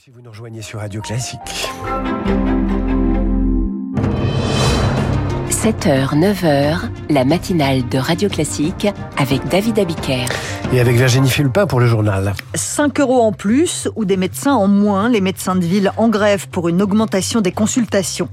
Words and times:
Si 0.00 0.10
vous 0.10 0.20
nous 0.22 0.30
rejoignez 0.30 0.62
sur 0.62 0.78
Radio 0.78 1.00
Classique. 1.00 1.40
7h, 5.50 6.14
9h, 6.14 6.88
la 7.10 7.24
matinale 7.24 7.88
de 7.88 7.98
Radio 7.98 8.28
Classique 8.28 8.86
avec 9.16 9.44
David 9.48 9.80
Abiker. 9.80 10.26
Et 10.70 10.80
avec 10.80 10.96
Virginie 10.96 11.30
Fulpin 11.30 11.66
pour 11.66 11.80
le 11.80 11.86
journal. 11.86 12.34
5 12.54 13.00
euros 13.00 13.22
en 13.22 13.32
plus 13.32 13.88
ou 13.96 14.04
des 14.04 14.18
médecins 14.18 14.52
en 14.52 14.68
moins, 14.68 15.08
les 15.08 15.22
médecins 15.22 15.56
de 15.56 15.64
ville 15.64 15.92
en 15.96 16.10
grève 16.10 16.46
pour 16.50 16.68
une 16.68 16.82
augmentation 16.82 17.40
des 17.40 17.52
consultations. 17.52 18.28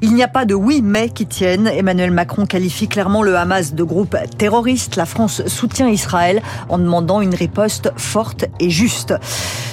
Il 0.00 0.14
n'y 0.14 0.22
a 0.22 0.28
pas 0.28 0.46
de 0.46 0.54
oui 0.54 0.80
mais 0.82 1.10
qui 1.10 1.26
tiennent. 1.26 1.66
Emmanuel 1.66 2.10
Macron 2.10 2.46
qualifie 2.46 2.88
clairement 2.88 3.22
le 3.22 3.36
Hamas 3.36 3.74
de 3.74 3.82
groupe 3.82 4.16
terroriste. 4.38 4.96
La 4.96 5.04
France 5.04 5.46
soutient 5.46 5.86
Israël 5.88 6.40
en 6.70 6.78
demandant 6.78 7.20
une 7.20 7.34
riposte 7.34 7.92
forte 7.98 8.46
et 8.60 8.70
juste. 8.70 9.12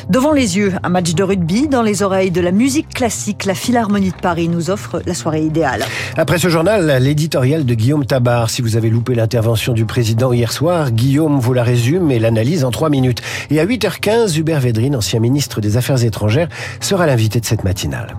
Devant 0.10 0.34
les 0.34 0.58
yeux, 0.58 0.74
un 0.84 0.90
match 0.90 1.14
de 1.14 1.24
rugby, 1.24 1.70
dans 1.70 1.84
les 1.84 2.04
oreilles 2.04 2.32
de 2.32 2.42
la 2.42 2.52
musique 2.52 2.90
classique, 2.90 3.46
la 3.46 3.54
Philharmonie 3.54 4.12
de 4.12 4.18
Paris 4.18 4.50
nous 4.50 4.70
offre 4.70 5.02
la 5.06 5.14
soirée 5.14 5.44
idéale. 5.44 5.86
Après 6.18 6.38
ce 6.38 6.50
journal, 6.50 7.02
l'éditorial 7.02 7.66
de 7.66 7.74
Guillaume 7.74 8.06
Tabar. 8.06 8.50
Si 8.50 8.62
vous 8.62 8.76
avez 8.76 8.90
loupé 8.90 9.16
l'intervention 9.16 9.72
du 9.72 9.86
président 9.86 10.34
hier 10.34 10.52
soir, 10.52 10.92
Guillaume 10.92 11.40
vous 11.40 11.54
la 11.54 11.64
résume 11.64 12.01
et 12.10 12.20
l'analyse 12.20 12.64
en 12.64 12.72
trois 12.72 12.90
minutes. 12.90 13.22
Et 13.50 13.60
à 13.60 13.66
8h15, 13.66 14.40
Hubert 14.40 14.62
Védrine, 14.62 14.96
ancien 14.96 15.20
ministre 15.20 15.62
des 15.62 15.78
Affaires 15.78 16.04
étrangères, 16.04 16.48
sera 16.80 17.06
l'invité 17.06 17.40
de 17.40 17.46
cette 17.46 17.64
matinale. 17.64 18.16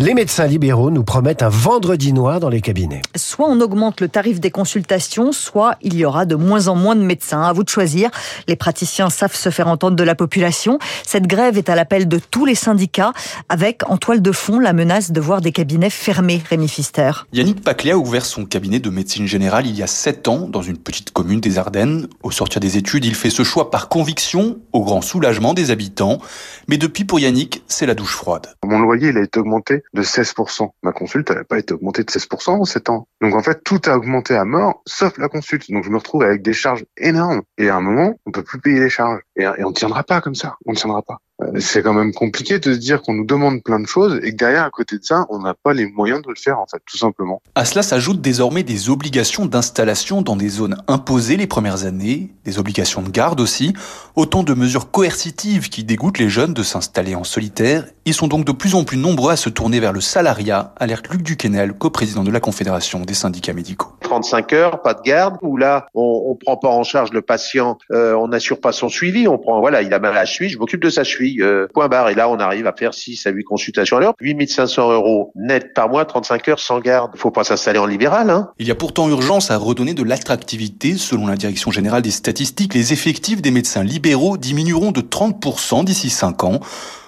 Les 0.00 0.12
médecins 0.12 0.48
libéraux 0.48 0.90
nous 0.90 1.04
promettent 1.04 1.44
un 1.44 1.48
vendredi 1.48 2.12
noir 2.12 2.40
dans 2.40 2.48
les 2.48 2.60
cabinets. 2.60 3.00
Soit 3.14 3.46
on 3.48 3.60
augmente 3.60 4.00
le 4.00 4.08
tarif 4.08 4.40
des 4.40 4.50
consultations, 4.50 5.30
soit 5.30 5.76
il 5.82 5.94
y 5.94 6.04
aura 6.04 6.24
de 6.26 6.34
moins 6.34 6.66
en 6.66 6.74
moins 6.74 6.96
de 6.96 7.02
médecins. 7.02 7.42
À 7.42 7.52
vous 7.52 7.62
de 7.62 7.68
choisir. 7.68 8.10
Les 8.48 8.56
praticiens 8.56 9.08
savent 9.08 9.36
se 9.36 9.50
faire 9.50 9.68
entendre 9.68 9.94
de 9.94 10.02
la 10.02 10.16
population. 10.16 10.80
Cette 11.06 11.28
grève 11.28 11.58
est 11.58 11.68
à 11.68 11.76
l'appel 11.76 12.08
de 12.08 12.18
tous 12.18 12.44
les 12.44 12.56
syndicats, 12.56 13.12
avec 13.48 13.88
en 13.88 13.96
toile 13.96 14.20
de 14.20 14.32
fond 14.32 14.58
la 14.58 14.72
menace 14.72 15.12
de 15.12 15.20
voir 15.20 15.40
des 15.40 15.52
cabinets 15.52 15.90
fermés. 15.90 16.42
Rémi 16.50 16.66
Fister. 16.66 17.12
Yannick 17.32 17.62
Paclé 17.62 17.92
a 17.92 17.96
ouvert 17.96 18.24
son 18.24 18.46
cabinet 18.46 18.80
de 18.80 18.90
médecine 18.90 19.28
générale 19.28 19.64
il 19.68 19.76
y 19.76 19.82
a 19.84 19.86
sept 19.86 20.26
ans 20.26 20.48
dans 20.48 20.62
une 20.62 20.76
petite 20.76 21.12
commune 21.12 21.38
des 21.38 21.56
Ardennes. 21.56 22.08
Au 22.24 22.32
sortir 22.32 22.60
des 22.60 22.76
études, 22.76 23.04
il 23.04 23.14
fait 23.14 23.30
ce 23.30 23.44
choix 23.44 23.70
par 23.70 23.88
conviction, 23.88 24.58
au 24.72 24.82
grand 24.82 25.02
soulagement 25.02 25.54
des 25.54 25.70
habitants. 25.70 26.18
Mais 26.66 26.78
depuis, 26.78 27.04
pour 27.04 27.20
Yannick, 27.20 27.62
c'est 27.68 27.86
la 27.86 27.94
douche 27.94 28.16
froide. 28.16 28.48
Mon 28.64 28.80
loyer, 28.80 29.10
il 29.10 29.18
a 29.18 29.22
été 29.22 29.38
augmenté 29.38 29.83
de 29.92 30.02
16%. 30.02 30.70
Ma 30.82 30.92
consulte, 30.92 31.30
elle 31.30 31.38
n'a 31.38 31.44
pas 31.44 31.58
été 31.58 31.74
augmentée 31.74 32.04
de 32.04 32.10
16% 32.10 32.50
en 32.50 32.64
7 32.64 32.90
ans. 32.90 33.08
Donc 33.20 33.34
en 33.34 33.42
fait, 33.42 33.62
tout 33.64 33.80
a 33.86 33.96
augmenté 33.96 34.34
à 34.34 34.44
mort, 34.44 34.82
sauf 34.86 35.18
la 35.18 35.28
consulte. 35.28 35.70
Donc 35.70 35.84
je 35.84 35.90
me 35.90 35.96
retrouve 35.96 36.22
avec 36.22 36.42
des 36.42 36.52
charges 36.52 36.84
énormes. 36.96 37.42
Et 37.58 37.68
à 37.68 37.76
un 37.76 37.80
moment, 37.80 38.18
on 38.26 38.30
peut 38.30 38.42
plus 38.42 38.60
payer 38.60 38.80
les 38.80 38.90
charges. 38.90 39.20
Et, 39.36 39.42
et 39.42 39.64
on 39.64 39.70
ne 39.70 39.74
tiendra 39.74 40.02
pas 40.04 40.20
comme 40.20 40.34
ça. 40.34 40.56
On 40.66 40.72
ne 40.72 40.76
tiendra 40.76 41.02
pas. 41.02 41.18
Euh, 41.42 41.58
c'est 41.58 41.82
quand 41.82 41.92
même 41.92 42.12
compliqué 42.12 42.58
de 42.60 42.72
se 42.72 42.78
dire 42.78 43.02
qu'on 43.02 43.14
nous 43.14 43.24
demande 43.24 43.62
plein 43.62 43.80
de 43.80 43.86
choses 43.86 44.20
et 44.22 44.30
que 44.30 44.36
derrière, 44.36 44.62
à 44.62 44.70
côté 44.70 44.98
de 44.98 45.04
ça, 45.04 45.26
on 45.30 45.40
n'a 45.40 45.54
pas 45.54 45.72
les 45.72 45.86
moyens 45.86 46.22
de 46.22 46.28
le 46.28 46.36
faire, 46.36 46.60
en 46.60 46.66
fait, 46.66 46.80
tout 46.86 46.96
simplement. 46.96 47.42
À 47.56 47.64
cela 47.64 47.82
s'ajoutent 47.82 48.20
désormais 48.20 48.62
des 48.62 48.88
obligations 48.88 49.46
d'installation 49.46 50.22
dans 50.22 50.36
des 50.36 50.48
zones 50.48 50.76
imposées 50.86 51.36
les 51.36 51.48
premières 51.48 51.86
années, 51.86 52.30
des 52.44 52.58
obligations 52.58 53.02
de 53.02 53.10
garde 53.10 53.40
aussi, 53.40 53.74
autant 54.14 54.44
de 54.44 54.54
mesures 54.54 54.90
coercitives 54.92 55.68
qui 55.68 55.82
dégoûtent 55.82 56.18
les 56.18 56.28
jeunes 56.28 56.54
de 56.54 56.62
s'installer 56.62 57.16
en 57.16 57.24
solitaire. 57.24 57.84
Ils 58.04 58.14
sont 58.14 58.28
donc 58.28 58.44
de 58.44 58.52
plus 58.52 58.74
en 58.76 58.84
plus 58.84 58.98
nombreux 58.98 59.32
à 59.32 59.36
se 59.36 59.48
tourner 59.48 59.80
vers 59.80 59.92
le 59.92 60.00
salariat, 60.00 60.72
alerte 60.76 61.08
Luc 61.08 61.22
Duquesnel, 61.22 61.72
co-président 61.72 62.22
de 62.22 62.30
la 62.30 62.40
Confédération 62.40 63.00
des 63.00 63.14
syndicats 63.14 63.54
médicaux. 63.54 63.88
35 64.02 64.52
heures, 64.52 64.82
pas 64.82 64.94
de 64.94 65.02
garde, 65.02 65.36
où 65.42 65.56
là, 65.56 65.86
on, 65.94 66.26
on 66.28 66.36
prend 66.36 66.56
pas 66.56 66.68
en 66.68 66.84
charge 66.84 67.12
le 67.12 67.22
patient, 67.22 67.78
euh, 67.90 68.14
on 68.14 68.28
n'assure 68.28 68.60
pas 68.60 68.72
son 68.72 68.88
suivi, 68.88 69.23
on 69.28 69.38
prend, 69.38 69.60
voilà, 69.60 69.82
il 69.82 69.92
a 69.92 69.98
mal 69.98 70.12
à 70.12 70.20
la 70.20 70.24
cheville, 70.24 70.50
je 70.50 70.58
m'occupe 70.58 70.82
de 70.82 70.90
sa 70.90 71.04
cheville, 71.04 71.42
euh, 71.42 71.66
point 71.72 71.88
barre. 71.88 72.08
Et 72.08 72.14
là, 72.14 72.28
on 72.28 72.38
arrive 72.38 72.66
à 72.66 72.72
faire 72.72 72.94
6 72.94 73.26
à 73.26 73.30
8 73.30 73.44
consultations 73.44 73.96
à 73.96 74.00
l'heure, 74.00 74.14
8500 74.20 74.92
euros 74.92 75.32
net 75.34 75.74
par 75.74 75.88
mois, 75.88 76.04
35 76.04 76.48
heures 76.48 76.60
sans 76.60 76.80
garde. 76.80 77.12
Faut 77.16 77.30
pas 77.30 77.44
s'installer 77.44 77.78
en 77.78 77.86
libéral, 77.86 78.30
hein. 78.30 78.50
Il 78.58 78.66
y 78.66 78.70
a 78.70 78.74
pourtant 78.74 79.08
urgence 79.08 79.50
à 79.50 79.56
redonner 79.56 79.94
de 79.94 80.02
l'attractivité. 80.02 80.96
Selon 80.96 81.26
la 81.26 81.36
Direction 81.36 81.70
Générale 81.70 82.02
des 82.02 82.10
Statistiques, 82.10 82.74
les 82.74 82.92
effectifs 82.92 83.42
des 83.42 83.50
médecins 83.50 83.84
libéraux 83.84 84.36
diminueront 84.36 84.92
de 84.92 85.00
30% 85.00 85.84
d'ici 85.84 86.10
5 86.10 86.44
ans 86.44 86.60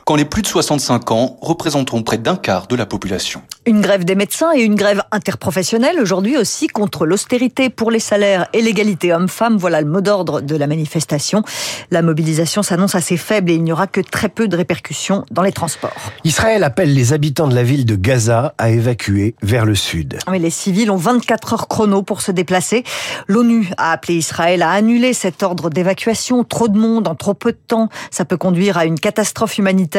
quand 0.07 0.15
les 0.15 0.25
plus 0.25 0.43
de 0.43 0.47
65 0.47 1.11
ans 1.11 1.37
représenteront 1.41 2.05
près 2.05 2.17
d'un 2.17 2.37
quart 2.37 2.69
de 2.69 2.77
la 2.77 2.87
population. 2.87 3.43
Une 3.67 3.81
grève 3.81 4.05
des 4.05 4.15
médecins 4.15 4.53
et 4.55 4.61
une 4.61 4.77
grève 4.77 5.03
interprofessionnelle 5.11 5.99
aujourd'hui 5.99 6.37
aussi 6.37 6.69
contre 6.69 7.05
l'austérité 7.05 7.71
pour 7.71 7.91
les 7.91 7.99
salaires 7.99 8.47
et 8.53 8.63
l'égalité 8.63 9.13
homme-femme. 9.13 9.57
Voilà 9.57 9.81
le 9.81 9.89
mot 9.89 10.01
d'ordre 10.01 10.41
de 10.41 10.55
la 10.55 10.69
manifestation. 10.69 11.43
La 11.91 12.03
mobilisation 12.03 12.63
s'annonce 12.63 12.95
assez 12.95 13.17
faible 13.17 13.51
et 13.51 13.55
il 13.55 13.65
n'y 13.65 13.73
aura 13.73 13.89
que 13.89 14.01
très 14.01 14.29
peu 14.29 14.47
de 14.47 14.57
répercussions 14.57 15.25
dans 15.33 15.43
les 15.43 15.51
transports. 15.51 16.13
Israël 16.23 16.63
appelle 16.63 16.95
les 16.95 17.13
habitants 17.13 17.49
de 17.49 17.57
la 17.57 17.65
ville 17.65 17.85
de 17.85 17.97
Gaza 17.97 18.55
à 18.59 18.71
évacuer 18.71 19.35
vers 19.43 19.65
le 19.65 19.75
sud. 19.75 20.21
Mais 20.31 20.39
les 20.39 20.51
civils 20.51 20.93
ont 20.93 20.97
24 20.97 21.53
heures 21.53 21.67
chrono 21.67 22.05
pour 22.05 22.21
se 22.21 22.31
déplacer. 22.31 22.85
L'ONU 23.27 23.71
a 23.77 23.91
appelé 23.91 24.15
Israël 24.15 24.63
à 24.63 24.71
annuler 24.71 25.15
cet 25.15 25.43
ordre 25.43 25.69
d'évacuation. 25.69 26.45
Trop 26.45 26.69
de 26.69 26.79
monde 26.79 27.09
en 27.09 27.17
trop 27.17 27.35
peu 27.35 27.51
de 27.51 27.59
temps, 27.67 27.89
ça 28.13 28.25
peut 28.25 28.37
conduire 28.37 28.79
à 28.79 28.85
une 28.85 29.01
catastrophe 29.01 29.59
humanitaire. 29.59 29.96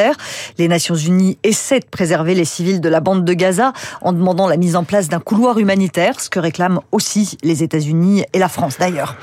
Les 0.57 0.67
Nations 0.67 0.95
Unies 0.95 1.37
essaient 1.43 1.79
de 1.79 1.85
préserver 1.85 2.35
les 2.35 2.45
civils 2.45 2.81
de 2.81 2.89
la 2.89 2.99
bande 2.99 3.25
de 3.25 3.33
Gaza 3.33 3.73
en 4.01 4.13
demandant 4.13 4.47
la 4.47 4.57
mise 4.57 4.75
en 4.75 4.83
place 4.83 5.09
d'un 5.09 5.19
couloir 5.19 5.59
humanitaire, 5.59 6.19
ce 6.19 6.29
que 6.29 6.39
réclament 6.39 6.81
aussi 6.91 7.37
les 7.43 7.63
États-Unis 7.63 8.23
et 8.33 8.39
la 8.39 8.49
France 8.49 8.77
d'ailleurs. 8.77 9.15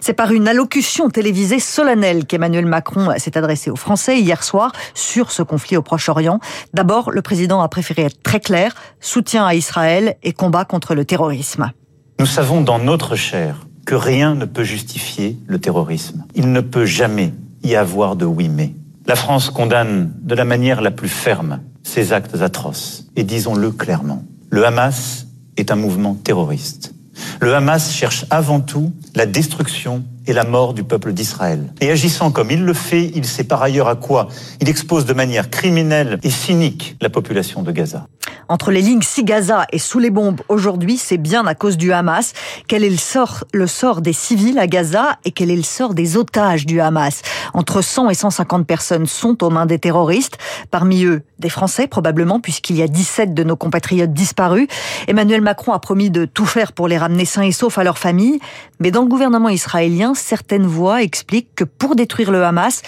C'est 0.00 0.14
par 0.14 0.32
une 0.32 0.48
allocution 0.48 1.10
télévisée 1.10 1.60
solennelle 1.60 2.26
qu'Emmanuel 2.26 2.66
Macron 2.66 3.12
s'est 3.18 3.36
adressé 3.36 3.70
aux 3.70 3.76
Français 3.76 4.18
hier 4.18 4.42
soir 4.42 4.72
sur 4.94 5.30
ce 5.30 5.42
conflit 5.42 5.76
au 5.76 5.82
Proche-Orient. 5.82 6.40
D'abord, 6.74 7.10
le 7.10 7.22
président 7.22 7.60
a 7.60 7.68
préféré 7.68 8.02
être 8.02 8.22
très 8.22 8.40
clair, 8.40 8.74
soutien 9.00 9.46
à 9.46 9.54
Israël 9.54 10.16
et 10.22 10.32
combat 10.32 10.64
contre 10.64 10.94
le 10.94 11.04
terrorisme. 11.04 11.70
Nous 12.18 12.26
savons 12.26 12.60
dans 12.60 12.78
notre 12.78 13.16
chair 13.16 13.66
que 13.86 13.94
rien 13.94 14.34
ne 14.34 14.44
peut 14.44 14.64
justifier 14.64 15.38
le 15.46 15.58
terrorisme. 15.58 16.24
Il 16.34 16.52
ne 16.52 16.60
peut 16.60 16.86
jamais 16.86 17.32
y 17.62 17.74
avoir 17.74 18.16
de 18.16 18.24
oui 18.24 18.48
mais. 18.48 18.74
La 19.06 19.16
France 19.16 19.50
condamne 19.50 20.12
de 20.22 20.34
la 20.34 20.44
manière 20.44 20.80
la 20.80 20.92
plus 20.92 21.08
ferme 21.08 21.60
ces 21.82 22.12
actes 22.12 22.40
atroces. 22.40 23.06
Et 23.16 23.24
disons-le 23.24 23.72
clairement, 23.72 24.24
le 24.50 24.64
Hamas 24.64 25.26
est 25.56 25.72
un 25.72 25.76
mouvement 25.76 26.14
terroriste. 26.14 26.94
Le 27.40 27.54
Hamas 27.54 27.92
cherche 27.92 28.24
avant 28.30 28.60
tout 28.60 28.92
la 29.14 29.26
destruction 29.26 30.04
et 30.26 30.32
la 30.32 30.44
mort 30.44 30.72
du 30.72 30.84
peuple 30.84 31.12
d'Israël. 31.12 31.72
Et 31.80 31.90
agissant 31.90 32.30
comme 32.30 32.50
il 32.50 32.64
le 32.64 32.74
fait, 32.74 33.10
il 33.14 33.24
sait 33.24 33.44
par 33.44 33.62
ailleurs 33.62 33.88
à 33.88 33.96
quoi 33.96 34.28
il 34.60 34.68
expose 34.68 35.04
de 35.04 35.12
manière 35.12 35.50
criminelle 35.50 36.18
et 36.22 36.30
cynique 36.30 36.96
la 37.00 37.10
population 37.10 37.62
de 37.62 37.72
Gaza. 37.72 38.06
Entre 38.48 38.70
les 38.70 38.82
lignes 38.82 39.02
si 39.02 39.24
Gaza 39.24 39.66
et 39.72 39.78
sous 39.78 39.98
les 39.98 40.10
bombes 40.10 40.40
aujourd'hui, 40.48 40.96
c'est 40.96 41.18
bien 41.18 41.46
à 41.46 41.54
cause 41.54 41.76
du 41.76 41.92
Hamas. 41.92 42.32
Quel 42.68 42.84
est 42.84 42.90
le 42.90 42.96
sort, 42.96 43.44
le 43.52 43.66
sort 43.66 44.00
des 44.00 44.12
civils 44.12 44.58
à 44.58 44.66
Gaza 44.66 45.18
et 45.24 45.30
quel 45.30 45.50
est 45.50 45.56
le 45.56 45.62
sort 45.62 45.94
des 45.94 46.16
otages 46.16 46.66
du 46.66 46.80
Hamas? 46.80 47.22
Entre 47.54 47.82
100 47.82 48.10
et 48.10 48.14
150 48.14 48.66
personnes 48.66 49.06
sont 49.06 49.42
aux 49.44 49.50
mains 49.50 49.66
des 49.66 49.78
terroristes. 49.78 50.38
Parmi 50.70 51.04
eux, 51.04 51.22
des 51.38 51.48
Français 51.48 51.86
probablement, 51.86 52.40
puisqu'il 52.40 52.76
y 52.76 52.82
a 52.82 52.88
17 52.88 53.34
de 53.34 53.44
nos 53.44 53.56
compatriotes 53.56 54.12
disparus. 54.12 54.66
Emmanuel 55.08 55.40
Macron 55.40 55.72
a 55.72 55.78
promis 55.78 56.10
de 56.10 56.24
tout 56.24 56.46
faire 56.46 56.72
pour 56.72 56.88
les 56.88 56.98
ramener 56.98 57.24
sains 57.24 57.42
et 57.42 57.52
saufs 57.52 57.78
à 57.78 57.84
leur 57.84 57.98
famille. 57.98 58.38
Mais 58.80 58.90
dans 58.90 59.02
le 59.02 59.08
gouvernement 59.08 59.48
israélien, 59.48 60.14
certaines 60.14 60.66
voix 60.66 61.02
expliquent 61.02 61.54
que 61.54 61.64
pour 61.64 61.96
détruire 61.96 62.30
le 62.30 62.44
Hamas, 62.44 62.82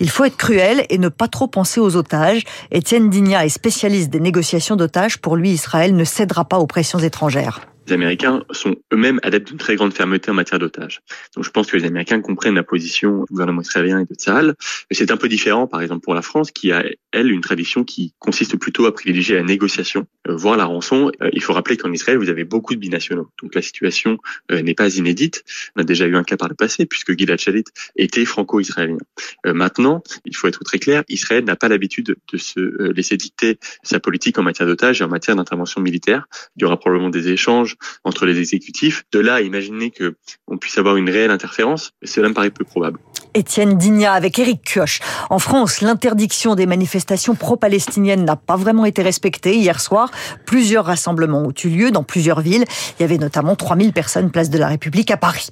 il 0.00 0.10
faut 0.10 0.24
être 0.24 0.36
cruel 0.36 0.86
et 0.90 0.98
ne 0.98 1.08
pas 1.08 1.28
trop 1.28 1.46
penser 1.46 1.80
aux 1.80 1.96
otages. 1.96 2.44
Étienne 2.70 3.10
Digna 3.10 3.44
est 3.44 3.50
spécialiste 3.50 4.10
des 4.10 4.20
négociations 4.20 4.76
d'otages. 4.76 5.18
Pour 5.18 5.36
lui, 5.36 5.50
Israël 5.50 5.94
ne 5.94 6.04
cédera 6.04 6.44
pas 6.44 6.58
aux 6.58 6.66
pressions 6.66 6.98
étrangères 6.98 7.60
les 7.86 7.92
Américains 7.92 8.44
sont 8.50 8.76
eux-mêmes 8.92 9.20
adeptes 9.22 9.48
d'une 9.48 9.58
très 9.58 9.76
grande 9.76 9.92
fermeté 9.92 10.30
en 10.30 10.34
matière 10.34 10.58
d'otages. 10.58 11.02
Donc 11.34 11.44
je 11.44 11.50
pense 11.50 11.70
que 11.70 11.76
les 11.76 11.84
Américains 11.84 12.20
comprennent 12.20 12.54
la 12.54 12.62
position 12.62 13.24
du 13.24 13.32
gouvernement 13.32 13.62
israélien 13.62 14.00
et 14.00 14.04
de 14.04 14.14
Tsahal. 14.14 14.54
Mais 14.90 14.96
c'est 14.96 15.10
un 15.10 15.16
peu 15.16 15.28
différent, 15.28 15.66
par 15.66 15.82
exemple, 15.82 16.02
pour 16.02 16.14
la 16.14 16.22
France, 16.22 16.50
qui 16.50 16.72
a, 16.72 16.84
elle, 17.12 17.30
une 17.30 17.40
tradition 17.40 17.84
qui 17.84 18.14
consiste 18.18 18.56
plutôt 18.56 18.86
à 18.86 18.94
privilégier 18.94 19.36
la 19.36 19.42
négociation, 19.42 20.06
euh, 20.28 20.36
voire 20.36 20.56
la 20.56 20.64
rançon. 20.64 21.10
Euh, 21.22 21.30
il 21.32 21.42
faut 21.42 21.52
rappeler 21.52 21.76
qu'en 21.76 21.92
Israël, 21.92 22.18
vous 22.18 22.30
avez 22.30 22.44
beaucoup 22.44 22.74
de 22.74 22.80
binationaux. 22.80 23.28
Donc 23.42 23.54
la 23.54 23.62
situation 23.62 24.18
euh, 24.50 24.62
n'est 24.62 24.74
pas 24.74 24.96
inédite. 24.96 25.44
On 25.76 25.82
a 25.82 25.84
déjà 25.84 26.06
eu 26.06 26.16
un 26.16 26.24
cas 26.24 26.36
par 26.36 26.48
le 26.48 26.54
passé, 26.54 26.86
puisque 26.86 27.16
Gilad 27.16 27.38
Shalit 27.38 27.64
était 27.96 28.24
franco-israélien. 28.24 28.98
maintenant, 29.44 30.02
il 30.24 30.34
faut 30.34 30.48
être 30.48 30.64
très 30.64 30.78
clair, 30.78 31.04
Israël 31.08 31.44
n'a 31.44 31.56
pas 31.56 31.68
l'habitude 31.68 32.16
de 32.32 32.38
se 32.38 32.92
laisser 32.92 33.16
dicter 33.16 33.58
sa 33.82 34.00
politique 34.00 34.38
en 34.38 34.42
matière 34.42 34.66
d'otages 34.66 35.00
et 35.00 35.04
en 35.04 35.08
matière 35.08 35.36
d'intervention 35.36 35.80
militaire. 35.80 36.26
Il 36.56 36.62
y 36.62 36.64
aura 36.64 36.78
probablement 36.78 37.10
des 37.10 37.28
échanges 37.28 37.73
entre 38.04 38.26
les 38.26 38.38
exécutifs. 38.38 39.04
De 39.12 39.18
là 39.18 39.34
à 39.34 39.40
imaginer 39.40 39.90
que 39.90 40.16
on 40.46 40.58
puisse 40.58 40.78
avoir 40.78 40.96
une 40.96 41.10
réelle 41.10 41.30
interférence, 41.30 41.92
cela 42.02 42.28
me 42.28 42.34
paraît 42.34 42.50
peu 42.50 42.64
probable. 42.64 42.98
Étienne 43.34 43.76
Digna 43.76 44.12
avec 44.12 44.38
Éric 44.38 44.62
Kioch. 44.62 45.00
En 45.30 45.38
France, 45.38 45.80
l'interdiction 45.80 46.54
des 46.54 46.66
manifestations 46.66 47.34
pro-palestiniennes 47.34 48.24
n'a 48.24 48.36
pas 48.36 48.56
vraiment 48.56 48.84
été 48.84 49.02
respectée. 49.02 49.56
Hier 49.56 49.80
soir, 49.80 50.10
plusieurs 50.46 50.84
rassemblements 50.84 51.42
ont 51.42 51.54
eu 51.64 51.68
lieu 51.68 51.90
dans 51.90 52.02
plusieurs 52.02 52.40
villes. 52.40 52.64
Il 52.98 53.02
y 53.02 53.04
avait 53.04 53.18
notamment 53.18 53.56
3000 53.56 53.92
personnes 53.92 54.24
place 54.30 54.50
de 54.50 54.58
la 54.58 54.68
République 54.68 55.10
à 55.10 55.16
Paris. 55.16 55.48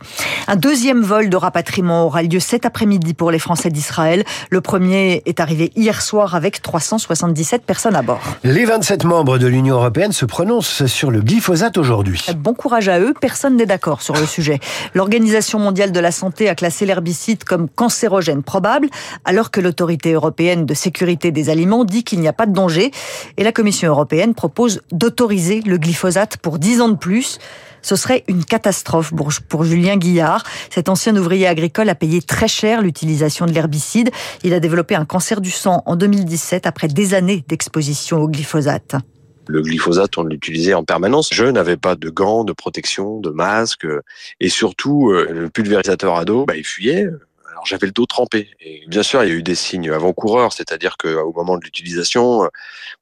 Un 0.48 0.56
deuxième 0.56 1.02
vol 1.02 1.28
de 1.28 1.36
rapatriement 1.36 2.06
aura 2.06 2.22
lieu 2.22 2.40
cet 2.40 2.66
après-midi 2.66 3.14
pour 3.14 3.30
les 3.30 3.38
Français 3.38 3.70
d'Israël. 3.70 4.24
Le 4.50 4.60
premier 4.60 5.22
est 5.26 5.40
arrivé 5.40 5.72
hier 5.76 6.02
soir 6.02 6.34
avec 6.34 6.62
377 6.62 7.62
personnes 7.62 7.96
à 7.96 8.02
bord. 8.02 8.20
Les 8.44 8.64
27 8.64 9.04
membres 9.04 9.38
de 9.38 9.46
l'Union 9.46 9.76
européenne 9.76 10.12
se 10.12 10.24
prononcent 10.24 10.86
sur 10.86 11.10
le 11.10 11.20
glyphosate 11.20 11.78
aujourd'hui. 11.78 12.24
Bon 12.36 12.54
courage 12.54 12.88
à 12.88 13.00
eux, 13.00 13.14
personne 13.18 13.56
n'est 13.56 13.66
d'accord 13.66 14.02
sur 14.02 14.16
le 14.16 14.26
sujet. 14.26 14.60
L'Organisation 14.94 15.58
mondiale 15.58 15.92
de 15.92 16.00
la 16.00 16.10
santé 16.10 16.48
a 16.48 16.54
classé 16.54 16.86
l'herbicide 16.86 17.44
comme 17.44 17.68
cancérogène 17.74 18.42
probable, 18.42 18.88
alors 19.24 19.50
que 19.50 19.60
l'autorité 19.60 20.12
européenne 20.12 20.66
de 20.66 20.74
sécurité 20.74 21.30
des 21.30 21.50
aliments 21.50 21.84
dit 21.84 22.04
qu'il 22.04 22.20
n'y 22.20 22.28
a 22.28 22.32
pas 22.32 22.46
de 22.46 22.52
danger. 22.52 22.90
Et 23.36 23.44
la 23.44 23.52
Commission 23.52 23.88
européenne 23.88 24.34
propose 24.34 24.82
d'autoriser 24.90 25.60
le 25.62 25.78
glyphosate 25.78 26.36
pour 26.36 26.58
10 26.58 26.80
ans 26.80 26.88
de 26.88 26.96
plus. 26.96 27.38
Ce 27.82 27.96
serait 27.96 28.24
une 28.28 28.44
catastrophe 28.44 29.12
pour, 29.48 29.64
Julien 29.64 29.96
Guillard. 29.96 30.44
Cet 30.70 30.88
ancien 30.88 31.16
ouvrier 31.16 31.48
agricole 31.48 31.88
a 31.88 31.94
payé 31.94 32.22
très 32.22 32.48
cher 32.48 32.80
l'utilisation 32.80 33.44
de 33.46 33.52
l'herbicide. 33.52 34.10
Il 34.44 34.54
a 34.54 34.60
développé 34.60 34.94
un 34.94 35.04
cancer 35.04 35.40
du 35.40 35.50
sang 35.50 35.82
en 35.86 35.96
2017 35.96 36.66
après 36.66 36.88
des 36.88 37.14
années 37.14 37.44
d'exposition 37.48 38.18
au 38.18 38.28
glyphosate. 38.28 38.94
Le 39.48 39.60
glyphosate, 39.60 40.16
on 40.18 40.22
l'utilisait 40.22 40.74
en 40.74 40.84
permanence. 40.84 41.30
Je 41.32 41.44
n'avais 41.44 41.76
pas 41.76 41.96
de 41.96 42.08
gants, 42.10 42.44
de 42.44 42.52
protection, 42.52 43.18
de 43.18 43.30
masque, 43.30 43.86
et 44.38 44.48
surtout 44.48 45.10
euh, 45.10 45.26
le 45.32 45.50
pulvérisateur 45.50 46.16
à 46.16 46.24
dos, 46.24 46.46
bah, 46.46 46.56
il 46.56 46.64
fuyait 46.64 47.08
j'avais 47.64 47.86
le 47.86 47.92
dos 47.92 48.06
trempé. 48.06 48.48
Bien 48.86 49.02
sûr, 49.02 49.22
il 49.24 49.28
y 49.28 49.32
a 49.32 49.34
eu 49.34 49.42
des 49.42 49.54
signes 49.54 49.90
avant-coureurs, 49.90 50.52
c'est-à-dire 50.52 50.96
qu'au 50.96 51.32
moment 51.32 51.56
de 51.56 51.64
l'utilisation, 51.64 52.48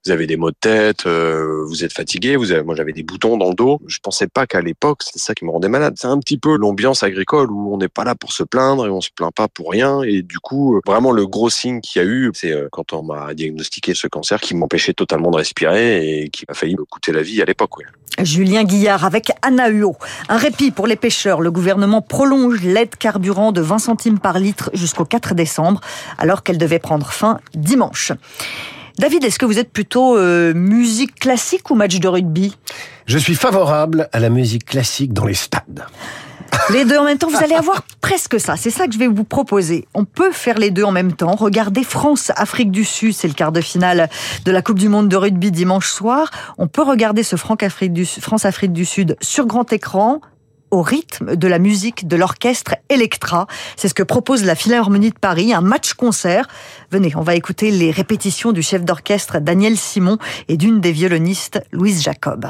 vous 0.05 0.11
avez 0.11 0.27
des 0.27 0.37
maux 0.37 0.51
de 0.51 0.55
tête, 0.59 1.05
euh, 1.05 1.63
vous 1.67 1.83
êtes 1.83 1.93
fatigué. 1.93 2.37
Moi, 2.37 2.75
j'avais 2.75 2.93
des 2.93 3.03
boutons 3.03 3.37
dans 3.37 3.49
le 3.49 3.55
dos. 3.55 3.79
Je 3.87 3.99
pensais 3.99 4.27
pas 4.27 4.47
qu'à 4.47 4.61
l'époque, 4.61 5.03
c'était 5.03 5.19
ça 5.19 5.33
qui 5.33 5.45
me 5.45 5.51
rendait 5.51 5.69
malade. 5.69 5.95
C'est 5.97 6.07
un 6.07 6.19
petit 6.19 6.37
peu 6.37 6.57
l'ambiance 6.57 7.03
agricole 7.03 7.51
où 7.51 7.73
on 7.73 7.77
n'est 7.77 7.87
pas 7.87 8.03
là 8.03 8.15
pour 8.15 8.33
se 8.33 8.43
plaindre 8.43 8.85
et 8.85 8.89
on 8.89 9.01
se 9.01 9.09
plaint 9.15 9.33
pas 9.33 9.47
pour 9.47 9.71
rien. 9.71 10.01
Et 10.03 10.21
du 10.21 10.39
coup, 10.39 10.79
vraiment 10.85 11.11
le 11.11 11.27
gros 11.27 11.49
signe 11.49 11.81
qu'il 11.81 12.01
y 12.01 12.05
a 12.05 12.07
eu, 12.07 12.31
c'est 12.33 12.51
euh, 12.51 12.67
quand 12.71 12.93
on 12.93 13.03
m'a 13.03 13.33
diagnostiqué 13.33 13.93
ce 13.93 14.07
cancer 14.07 14.41
qui 14.41 14.55
m'empêchait 14.55 14.93
totalement 14.93 15.31
de 15.31 15.37
respirer 15.37 16.23
et 16.23 16.29
qui 16.29 16.45
m'a 16.47 16.53
failli 16.53 16.75
me 16.75 16.85
coûter 16.85 17.11
la 17.11 17.21
vie 17.21 17.41
à 17.41 17.45
l'époque. 17.45 17.71
Julien 18.19 18.63
Guillard 18.63 19.05
avec 19.05 19.31
Anna 19.41 19.69
Huot. 19.69 19.95
Un 20.29 20.37
répit 20.37 20.71
pour 20.71 20.85
les 20.85 20.95
pêcheurs. 20.95 21.41
Le 21.41 21.49
gouvernement 21.49 22.01
prolonge 22.01 22.61
l'aide 22.61 22.95
carburant 22.95 23.51
de 23.51 23.61
20 23.61 23.79
centimes 23.79 24.19
par 24.19 24.37
litre 24.41 24.69
jusqu'au 24.73 25.05
4 25.05 25.33
décembre, 25.35 25.81
alors 26.17 26.43
qu'elle 26.43 26.57
devait 26.57 26.79
prendre 26.79 27.11
fin 27.11 27.39
dimanche. 27.53 28.11
David, 28.97 29.23
est-ce 29.23 29.39
que 29.39 29.45
vous 29.45 29.57
êtes 29.57 29.71
plutôt 29.71 30.17
euh, 30.17 30.53
musique 30.53 31.15
classique 31.15 31.69
ou 31.71 31.75
match 31.75 31.99
de 31.99 32.07
rugby? 32.07 32.57
Je 33.05 33.17
suis 33.17 33.35
favorable 33.35 34.09
à 34.11 34.19
la 34.19 34.29
musique 34.29 34.65
classique 34.65 35.13
dans 35.13 35.25
les 35.25 35.33
stades. 35.33 35.85
Les 36.69 36.85
deux 36.85 36.97
en 36.97 37.05
même 37.05 37.17
temps, 37.17 37.29
vous 37.29 37.43
allez 37.43 37.55
avoir 37.57 37.83
presque 38.01 38.39
ça. 38.39 38.55
C'est 38.57 38.69
ça 38.69 38.87
que 38.87 38.93
je 38.93 38.99
vais 38.99 39.07
vous 39.07 39.23
proposer. 39.23 39.87
On 39.93 40.05
peut 40.05 40.31
faire 40.31 40.57
les 40.57 40.71
deux 40.71 40.83
en 40.83 40.91
même 40.91 41.13
temps. 41.13 41.35
Regardez 41.35 41.83
France-Afrique 41.83 42.71
du 42.71 42.83
Sud, 42.83 43.13
c'est 43.13 43.27
le 43.27 43.33
quart 43.33 43.51
de 43.51 43.61
finale 43.61 44.09
de 44.45 44.51
la 44.51 44.61
Coupe 44.61 44.79
du 44.79 44.89
Monde 44.89 45.09
de 45.09 45.15
rugby 45.15 45.51
dimanche 45.51 45.89
soir. 45.89 46.29
On 46.57 46.67
peut 46.67 46.83
regarder 46.83 47.23
ce 47.23 47.35
France-Afrique 47.35 48.73
du 48.73 48.85
Sud 48.85 49.17
sur 49.21 49.45
grand 49.45 49.71
écran 49.73 50.21
au 50.71 50.81
rythme 50.81 51.35
de 51.35 51.47
la 51.47 51.59
musique 51.59 52.07
de 52.07 52.15
l'orchestre 52.15 52.75
Electra. 52.89 53.47
C'est 53.75 53.87
ce 53.87 53.93
que 53.93 54.03
propose 54.03 54.43
la 54.43 54.55
Philharmonie 54.55 55.11
de 55.11 55.19
Paris, 55.19 55.53
un 55.53 55.61
match-concert. 55.61 56.47
Venez, 56.91 57.13
on 57.15 57.21
va 57.21 57.35
écouter 57.35 57.69
les 57.71 57.91
répétitions 57.91 58.51
du 58.51 58.61
chef 58.61 58.83
d'orchestre 58.83 59.39
Daniel 59.39 59.77
Simon 59.77 60.17
et 60.47 60.57
d'une 60.57 60.81
des 60.81 60.91
violonistes, 60.91 61.61
Louise 61.71 62.01
Jacob. 62.01 62.47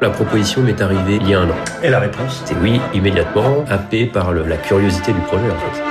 La 0.00 0.10
proposition 0.10 0.62
m'est 0.62 0.80
arrivée 0.80 1.18
il 1.20 1.28
y 1.28 1.34
a 1.34 1.40
un 1.40 1.50
an. 1.50 1.56
Et 1.82 1.90
la 1.90 1.98
réponse? 1.98 2.42
C'est 2.44 2.56
oui, 2.62 2.80
immédiatement, 2.94 3.64
happé 3.68 4.06
par 4.06 4.32
la 4.32 4.56
curiosité 4.56 5.12
du 5.12 5.20
projet 5.20 5.50
en 5.50 5.58
fait. 5.58 5.82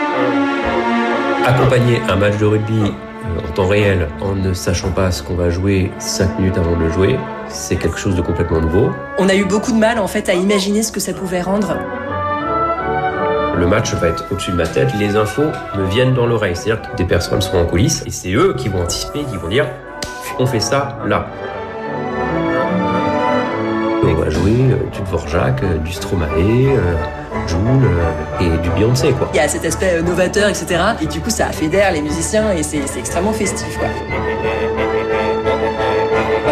Accompagner 1.45 2.01
un 2.09 2.15
match 2.15 2.37
de 2.37 2.45
rugby 2.45 2.93
en 3.25 3.51
temps 3.53 3.67
réel 3.67 4.07
en 4.21 4.35
ne 4.35 4.53
sachant 4.53 4.91
pas 4.91 5.11
ce 5.11 5.23
qu'on 5.23 5.35
va 5.35 5.49
jouer 5.49 5.91
5 5.99 6.39
minutes 6.39 6.57
avant 6.57 6.75
de 6.75 6.83
le 6.83 6.91
jouer, 6.91 7.17
c'est 7.47 7.75
quelque 7.75 7.97
chose 7.97 8.15
de 8.15 8.21
complètement 8.21 8.61
nouveau. 8.61 8.91
On 9.17 9.29
a 9.29 9.35
eu 9.35 9.45
beaucoup 9.45 9.71
de 9.71 9.77
mal 9.77 9.99
en 9.99 10.07
fait 10.07 10.29
à 10.29 10.33
imaginer 10.33 10.83
ce 10.83 10.91
que 10.91 10.99
ça 10.99 11.13
pouvait 11.13 11.41
rendre. 11.41 11.77
Le 13.57 13.65
match 13.65 13.93
va 13.95 14.09
être 14.09 14.25
au-dessus 14.31 14.51
de 14.51 14.55
ma 14.55 14.67
tête, 14.67 14.89
les 14.99 15.15
infos 15.15 15.49
me 15.75 15.85
viennent 15.85 16.13
dans 16.13 16.27
l'oreille, 16.27 16.55
c'est-à-dire 16.55 16.91
que 16.91 16.95
des 16.95 17.05
personnes 17.05 17.41
seront 17.41 17.61
en 17.61 17.65
coulisses 17.65 18.03
et 18.05 18.11
c'est 18.11 18.31
eux 18.33 18.53
qui 18.55 18.69
vont 18.69 18.81
anticiper, 18.81 19.23
qui 19.23 19.37
vont 19.37 19.47
dire 19.47 19.65
on 20.39 20.45
fait 20.45 20.59
ça 20.59 20.99
là. 21.05 21.27
On 24.03 24.13
va 24.13 24.29
jouer 24.29 24.71
euh, 24.71 24.89
du 24.91 25.01
Dvorak, 25.01 25.63
euh, 25.63 25.77
du 25.79 25.91
Stromae, 25.91 26.27
euh, 26.27 26.95
Joule 27.47 27.89
et 28.41 28.57
du 28.61 28.69
Beyoncé 28.71 29.11
quoi. 29.11 29.29
Il 29.33 29.37
y 29.37 29.39
a 29.39 29.47
cet 29.47 29.65
aspect 29.65 30.01
novateur, 30.01 30.49
etc. 30.49 30.79
Et 31.01 31.07
du 31.07 31.19
coup 31.19 31.29
ça 31.29 31.47
fédère 31.47 31.91
les 31.91 32.01
musiciens 32.01 32.51
et 32.51 32.63
c'est 32.63 32.81
extrêmement 32.97 33.33
festif 33.33 33.77
quoi. 33.77 33.87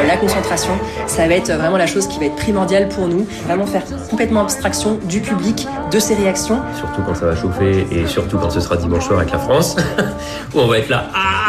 La 0.08 0.18
concentration, 0.18 0.72
ça 1.08 1.28
va 1.28 1.34
être 1.34 1.52
vraiment 1.52 1.78
la 1.78 1.88
chose 1.88 2.08
qui 2.08 2.20
va 2.20 2.26
être 2.26 2.36
primordiale 2.36 2.88
pour 2.90 3.08
nous. 3.08 3.28
Vraiment 3.48 3.66
faire 3.66 3.82
complètement 4.10 4.42
abstraction 4.42 5.00
du 5.04 5.20
public, 5.20 5.68
de 5.92 6.00
ses 6.00 6.16
réactions. 6.16 6.60
Surtout 6.78 7.02
quand 7.06 7.16
ça 7.16 7.26
va 7.26 7.36
chauffer 7.36 7.88
et 7.92 8.06
surtout 8.06 8.38
quand 8.38 8.50
ce 8.50 8.60
sera 8.60 8.78
dimanche 8.78 9.06
soir 9.06 9.20
avec 9.20 9.32
la 9.32 9.40
France, 9.40 9.76
où 10.54 10.60
on 10.60 10.68
va 10.68 10.78
être 10.78 10.90
là. 10.90 11.06
Ah 11.14 11.45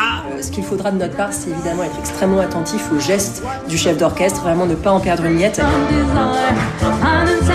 ce 0.46 0.52
qu'il 0.52 0.62
faudra 0.62 0.93
de 0.93 0.98
notre 0.98 1.16
part, 1.16 1.32
c'est 1.32 1.50
évidemment 1.50 1.82
être 1.82 1.98
extrêmement 1.98 2.38
attentif 2.38 2.88
aux 2.93 3.00
gestes 3.00 3.43
du 3.69 3.76
chef 3.76 3.98
d'orchestre, 3.98 4.43
vraiment 4.43 4.64
ne 4.66 4.76
pas 4.76 4.93
en 4.93 5.00
perdre 5.00 5.25
une 5.25 5.34
miette. 5.34 5.60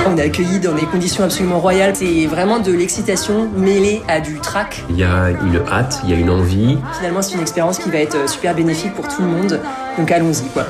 On 0.08 0.18
est 0.18 0.22
accueillis 0.22 0.60
dans 0.60 0.74
des 0.74 0.86
conditions 0.86 1.24
absolument 1.24 1.60
royales. 1.60 1.96
C'est 1.96 2.26
vraiment 2.26 2.60
de 2.60 2.72
l'excitation 2.74 3.50
mêlée 3.56 4.02
à 4.10 4.20
du 4.20 4.40
trac. 4.40 4.84
Il 4.90 4.98
y 4.98 5.06
a 5.06 5.30
une 5.30 5.62
hâte, 5.72 6.02
il 6.04 6.10
y 6.10 6.14
a 6.14 6.18
une 6.18 6.30
envie. 6.30 6.78
Finalement, 6.98 7.22
c'est 7.22 7.36
une 7.36 7.42
expérience 7.42 7.80
qui 7.80 7.90
va 7.90 8.00
être 8.00 8.30
super 8.30 8.54
bénéfique 8.54 8.94
pour 8.94 9.08
tout 9.08 9.22
le 9.22 9.30
monde. 9.30 9.60
Donc 9.98 10.12
allons-y, 10.12 10.50
quoi. 10.50 10.66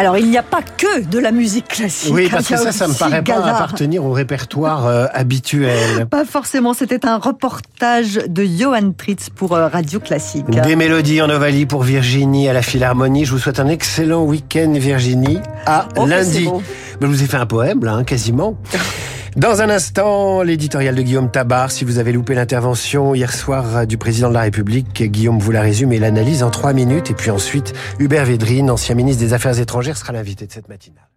Alors, 0.00 0.16
il 0.16 0.30
n'y 0.30 0.38
a 0.38 0.42
pas 0.42 0.62
que 0.62 1.04
de 1.04 1.18
la 1.18 1.30
musique 1.30 1.68
classique. 1.68 2.14
Oui, 2.14 2.28
parce 2.30 2.48
que 2.48 2.56
ça, 2.56 2.72
ça 2.72 2.88
me 2.88 2.94
paraît 2.94 3.22
pas 3.22 3.44
appartenir 3.44 4.02
au 4.02 4.12
répertoire 4.12 4.86
euh, 4.86 5.04
habituel. 5.12 6.06
Pas 6.10 6.24
forcément. 6.24 6.72
C'était 6.72 7.04
un 7.04 7.18
reportage 7.18 8.14
de 8.26 8.42
Johan 8.42 8.92
Tritz 8.96 9.28
pour 9.28 9.54
euh, 9.54 9.68
Radio 9.68 10.00
Classique. 10.00 10.48
Des 10.48 10.74
mélodies 10.74 11.20
en 11.20 11.28
Ovalie 11.28 11.66
pour 11.66 11.82
Virginie 11.82 12.48
à 12.48 12.54
la 12.54 12.62
Philharmonie. 12.62 13.26
Je 13.26 13.32
vous 13.32 13.38
souhaite 13.38 13.60
un 13.60 13.68
excellent 13.68 14.24
week-end, 14.24 14.72
Virginie. 14.74 15.38
À 15.66 15.86
oh, 15.98 16.06
lundi. 16.06 16.48
Je 16.98 17.06
vous 17.06 17.22
ai 17.22 17.26
fait 17.26 17.36
un 17.36 17.44
poème, 17.44 17.84
là, 17.84 17.92
hein, 17.92 18.04
quasiment. 18.04 18.56
Dans 19.36 19.62
un 19.62 19.70
instant, 19.70 20.42
l'éditorial 20.42 20.96
de 20.96 21.02
Guillaume 21.02 21.30
Tabar. 21.30 21.70
Si 21.70 21.84
vous 21.84 21.98
avez 21.98 22.12
loupé 22.12 22.34
l'intervention 22.34 23.14
hier 23.14 23.32
soir 23.32 23.86
du 23.86 23.96
président 23.96 24.28
de 24.28 24.34
la 24.34 24.40
République, 24.40 25.04
Guillaume 25.04 25.38
vous 25.38 25.52
la 25.52 25.60
résume 25.60 25.92
et 25.92 26.00
l'analyse 26.00 26.42
en 26.42 26.50
trois 26.50 26.72
minutes. 26.72 27.10
Et 27.10 27.14
puis 27.14 27.30
ensuite, 27.30 27.72
Hubert 28.00 28.24
Védrine, 28.24 28.70
ancien 28.70 28.96
ministre 28.96 29.22
des 29.22 29.32
Affaires 29.32 29.58
étrangères, 29.60 29.96
sera 29.96 30.12
l'invité 30.12 30.46
de 30.46 30.52
cette 30.52 30.68
matinale. 30.68 31.09